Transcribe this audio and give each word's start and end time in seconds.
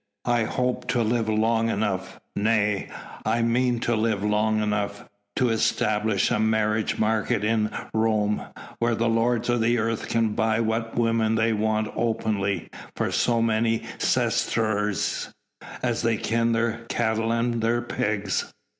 I 0.25 0.45
hope 0.45 0.87
to 0.87 1.03
live 1.03 1.29
long 1.29 1.69
enough 1.69 2.19
nay! 2.35 2.89
I 3.23 3.43
mean 3.43 3.79
to 3.81 3.95
live 3.95 4.23
long 4.23 4.63
enough 4.63 5.07
to 5.35 5.49
establish 5.49 6.31
a 6.31 6.39
marriage 6.39 6.97
market 6.97 7.43
in 7.43 7.69
Rome, 7.93 8.41
where 8.79 8.95
the 8.95 9.07
lords 9.07 9.47
of 9.47 9.61
the 9.61 9.77
earth 9.77 10.07
can 10.09 10.33
buy 10.33 10.59
what 10.59 10.95
women 10.95 11.35
they 11.35 11.53
want 11.53 11.93
openly, 11.95 12.71
for 12.95 13.11
so 13.11 13.43
many 13.43 13.83
sesterces, 13.99 15.31
as 15.83 16.01
they 16.01 16.17
can 16.17 16.53
their 16.53 16.83
cattle 16.85 17.31
and 17.31 17.61
their 17.61 17.83
pigs." 17.83 18.51